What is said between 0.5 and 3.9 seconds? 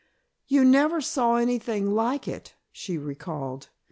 never saw anything like it," she recalled.